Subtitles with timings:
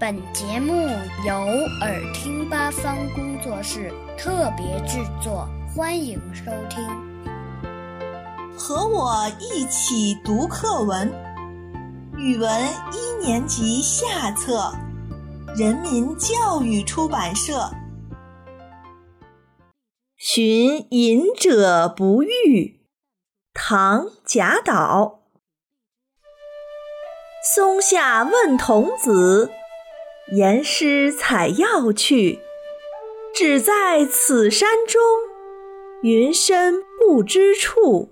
[0.00, 0.88] 本节目
[1.26, 1.34] 由
[1.82, 6.82] 耳听八方工作室特别制作，欢迎收听。
[8.56, 11.12] 和我一起读课文，
[12.16, 12.50] 语文
[12.94, 14.72] 一年级下册，
[15.54, 17.58] 人民教育出版社
[20.16, 22.28] 《寻隐者不遇》，
[23.52, 25.24] 唐·贾岛。
[27.44, 29.50] 松下问童子。
[30.32, 32.38] 言师采药去，
[33.34, 35.00] 只在此山中，
[36.02, 38.10] 云深不知处。